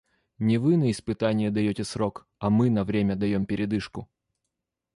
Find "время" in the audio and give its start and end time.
2.83-3.15